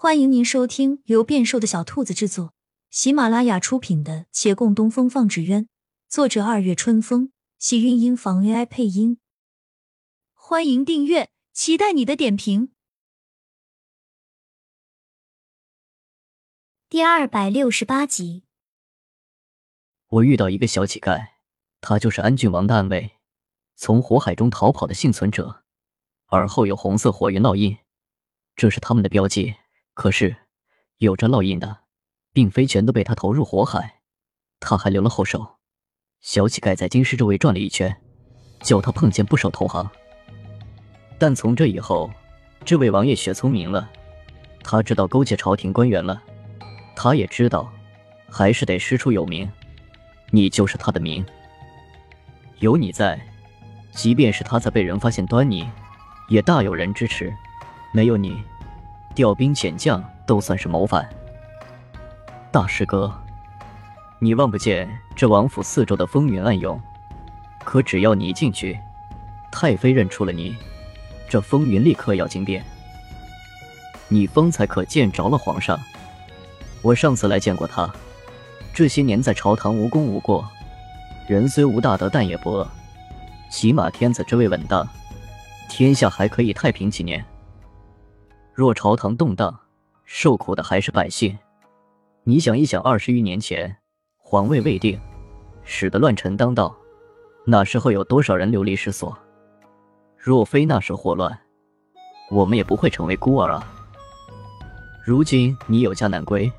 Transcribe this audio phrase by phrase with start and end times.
[0.00, 2.54] 欢迎您收听由变瘦的小兔子制作、
[2.88, 5.64] 喜马拉雅出品的《且共东风放纸鸢》，
[6.08, 9.18] 作者二月春风，喜韵音房 AI 配音。
[10.34, 12.70] 欢迎订阅，期待你的点评。
[16.88, 18.44] 第二百六十八集，
[20.06, 21.30] 我遇到一个小乞丐，
[21.80, 23.18] 他就是安郡王的暗卫，
[23.74, 25.64] 从火海中逃跑的幸存者，
[26.28, 27.76] 耳后有红色火云烙印，
[28.54, 29.56] 这是他们的标记。
[29.98, 30.36] 可是，
[30.98, 31.78] 有着烙印的，
[32.32, 33.96] 并非全都被他投入火海，
[34.60, 35.56] 他还留了后手。
[36.20, 38.00] 小乞丐在京师周围转了一圈，
[38.60, 39.90] 叫他碰见不少同行。
[41.18, 42.08] 但从这以后，
[42.64, 43.90] 这位王爷学聪明了，
[44.62, 46.22] 他知道勾结朝廷官员了，
[46.94, 47.68] 他也知道，
[48.30, 49.50] 还是得师出有名，
[50.30, 51.26] 你就是他的名。
[52.60, 53.20] 有你在，
[53.90, 55.68] 即便是他在被人发现端倪，
[56.28, 57.32] 也大有人支持；
[57.92, 58.40] 没有你。
[59.18, 61.04] 调兵遣将都算是谋反，
[62.52, 63.12] 大师哥，
[64.20, 66.80] 你望不见这王府四周的风云暗涌，
[67.64, 68.78] 可只要你一进去，
[69.50, 70.54] 太妃认出了你，
[71.28, 72.64] 这风云立刻要惊变。
[74.06, 75.76] 你方才可见着了皇上？
[76.80, 77.92] 我上次来见过他，
[78.72, 80.48] 这些年在朝堂无功无过，
[81.26, 82.70] 人虽无大德，但也不恶，
[83.50, 84.88] 起码天子之位稳当，
[85.68, 87.24] 天下还可以太平几年。
[88.58, 89.56] 若朝堂动荡，
[90.04, 91.38] 受苦的还是百姓。
[92.24, 93.76] 你想一想，二十余年前，
[94.16, 94.98] 皇位未定，
[95.62, 96.74] 使得乱臣当道，
[97.44, 99.16] 那时候有多少人流离失所？
[100.16, 101.38] 若非那时祸乱，
[102.32, 103.64] 我们也不会成为孤儿啊。
[105.06, 106.50] 如今你有家难归，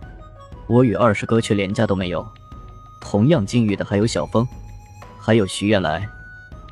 [0.67, 2.25] 我与二师哥却连家都没有。
[3.01, 4.47] 同样境遇的还有小峰，
[5.19, 6.09] 还有徐远来，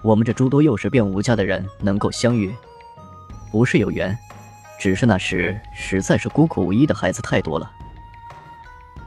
[0.02, 2.56] 我们这诸多幼时便无家的人能够相遇，
[3.52, 4.18] 不是有缘。
[4.78, 7.72] 只是那时实在是孤苦无依的孩子太多了，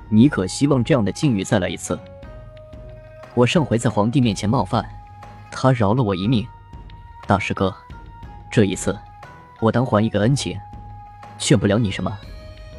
[0.09, 1.99] 你可希望这样的境遇再来一次？
[3.35, 4.85] 我上回在皇帝面前冒犯，
[5.50, 6.47] 他饶了我一命。
[7.27, 7.72] 大师哥，
[8.50, 8.99] 这一次
[9.61, 10.59] 我当还一个恩情，
[11.39, 12.19] 劝不了你什么，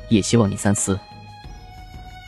[0.10, 1.00] 也希望你三思。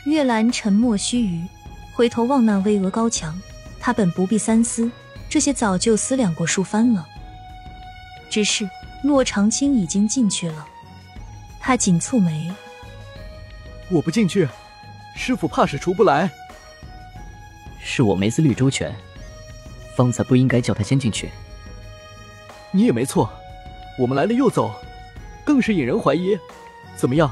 [0.06, 1.48] 月兰沉默须臾，
[1.94, 3.38] 回头望那巍峨高墙，
[3.82, 4.90] 他本不必三思，
[5.28, 7.06] 这些早就思量过数番了，
[8.30, 8.70] 只是。
[9.03, 10.66] 骆长青已经进去了，
[11.59, 12.50] 他紧蹙眉
[13.91, 14.47] ：“我不进去，
[15.14, 16.31] 师傅怕是出不来。
[17.81, 18.96] 是我没思虑周全，
[19.94, 21.30] 方才不应该叫他先进去。
[22.72, 23.30] 你也没错，
[24.00, 24.74] 我们来了又走，
[25.44, 26.40] 更是引人怀疑。
[26.96, 27.30] 怎么样，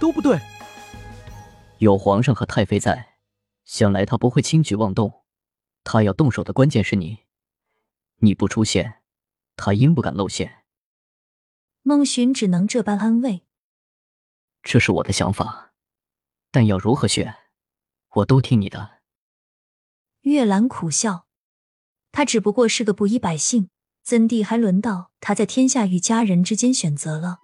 [0.00, 0.36] 都不对。
[1.78, 3.10] 有皇上和太妃在，
[3.64, 5.22] 想来他不会轻举妄动。
[5.84, 7.20] 他要动手的关键是你，
[8.16, 8.94] 你不出现，
[9.54, 10.62] 他应不敢露馅。”
[11.86, 13.42] 孟寻只能这般安慰。
[14.62, 15.74] 这是我的想法，
[16.50, 17.34] 但要如何选，
[18.14, 19.02] 我都听你的。
[20.22, 21.26] 月兰苦笑，
[22.10, 23.68] 他只不过是个布衣百姓，
[24.02, 27.40] 怎地还轮到他在天下与家人之间选择了？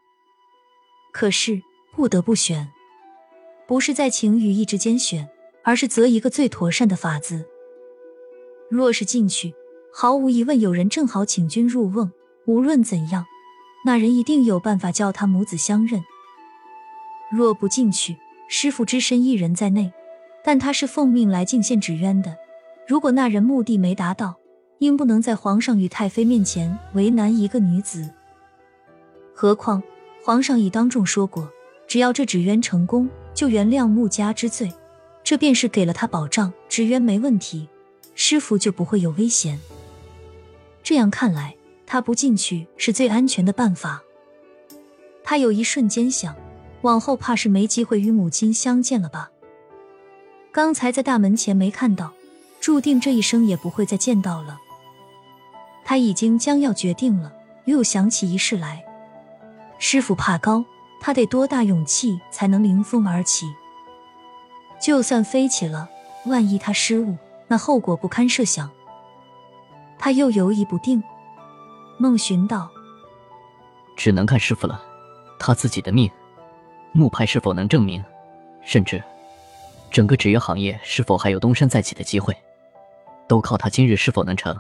[1.13, 1.61] 可是
[1.93, 2.73] 不得不选，
[3.69, 5.29] 不是在情与义之间选，
[5.63, 7.47] 而是择一个最妥善的法子。
[8.71, 9.55] 若是进去，
[9.93, 12.11] 毫无疑问有人正好请君入瓮。
[12.47, 13.27] 无论怎样。
[13.85, 16.05] 那人一定有办法叫他母子相认。
[17.31, 18.17] 若不进去，
[18.49, 19.93] 师傅只身一人在内，
[20.45, 22.37] 但他是奉命来进献纸鸢的。
[22.87, 24.35] 如果那人目的没达到，
[24.81, 28.11] 应不能在皇上与太妃面前为难一个女子。
[29.35, 29.83] 何况
[30.25, 31.49] 皇上已当众说过，
[31.87, 34.73] 只要这纸鸢成功，就原谅穆家之罪。
[35.23, 37.69] 这便是给了他保障，纸鸢没问题，
[38.15, 39.61] 师傅就不会有危险。
[40.83, 41.55] 这样看来。
[41.93, 44.01] 他不进去是最安全的办法。
[45.25, 46.37] 他有一瞬间想，
[46.83, 49.33] 往后怕是没机会与母亲相见了吧？
[50.53, 52.13] 刚才在大门前没看到，
[52.61, 54.61] 注定这一生也不会再见到了。
[55.85, 57.33] 他已经将要决定了，
[57.65, 58.85] 又想起一事来。
[59.81, 60.65] 师傅怕高，
[61.01, 63.53] 他得多大勇气才能凌风而起？
[64.81, 65.89] 就算飞起了，
[66.27, 67.17] 万一他失误，
[67.49, 68.71] 那后果不堪设想。
[69.99, 71.03] 他又犹疑不定。
[72.03, 72.71] 孟寻道
[73.95, 74.83] ：“只能看师傅了，
[75.39, 76.11] 他自己的命，
[76.93, 78.03] 木派是否能证明？
[78.65, 79.03] 甚至
[79.91, 82.35] 整个纸鸢行业是否还有东山再起的机会，
[83.29, 84.59] 都靠他今日是否能成。”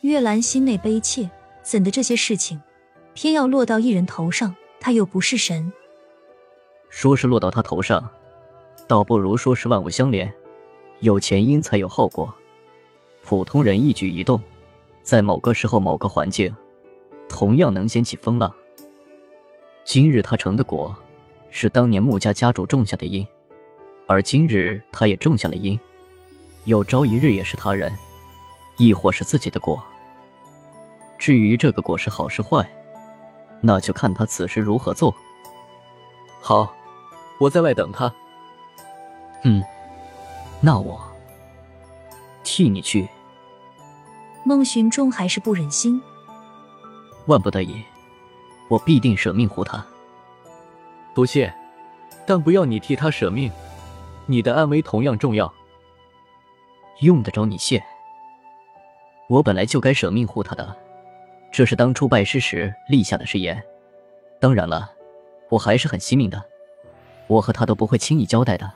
[0.00, 1.28] 月兰心内悲切，
[1.62, 2.62] 怎的这些事情
[3.12, 4.56] 偏要落到一人头上？
[4.80, 5.70] 他又不是神。
[6.88, 8.08] 说是落到他头上，
[8.86, 10.32] 倒不如说是万物相连，
[11.00, 12.34] 有前因才有后果，
[13.22, 14.40] 普通人一举一动。
[15.08, 16.54] 在某个时候、某个环境，
[17.30, 18.52] 同样能掀起风浪。
[19.82, 20.94] 今日他成的果，
[21.48, 23.26] 是当年穆家家主种下的因，
[24.06, 25.80] 而今日他也种下了因，
[26.64, 27.90] 有朝一日也是他人，
[28.76, 29.82] 亦或是自己的果。
[31.16, 32.70] 至于这个果是好是坏，
[33.62, 35.14] 那就看他此时如何做。
[36.38, 36.70] 好，
[37.40, 38.12] 我在外等他。
[39.42, 39.64] 嗯，
[40.60, 41.00] 那我
[42.44, 43.08] 替你去。
[44.48, 46.00] 孟寻终还是不忍心，
[47.26, 47.82] 万不得已，
[48.70, 49.84] 我必定舍命护他。
[51.14, 51.52] 多谢，
[52.26, 53.52] 但不要你替他舍命，
[54.24, 55.52] 你的安危同样重要。
[57.00, 57.84] 用得着你谢？
[59.28, 60.74] 我本来就该舍命护他的，
[61.52, 63.62] 这是当初拜师时立下的誓言。
[64.40, 64.90] 当然了，
[65.50, 66.42] 我还是很惜命的，
[67.26, 68.72] 我和他都不会轻易交代的。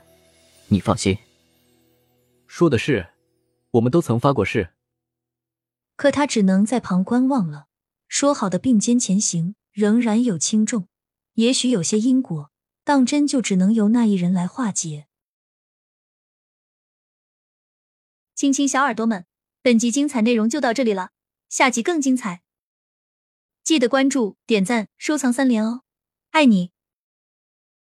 [0.69, 1.17] 你放心。
[2.47, 3.07] 说的是，
[3.71, 4.69] 我们都曾发过誓。
[5.97, 7.69] 可他只能在旁观望了。
[8.09, 10.89] 说好的并肩前行，仍然有轻重。
[11.35, 12.50] 也许有些因果，
[12.85, 15.06] 当真就只能由那一人来化解。
[18.35, 19.25] 亲亲小耳朵们，
[19.62, 21.12] 本集精彩内容就到这里了，
[21.49, 22.43] 下集更精彩，
[23.62, 25.83] 记得关注、点赞、收藏三连哦，
[26.33, 26.72] 爱你！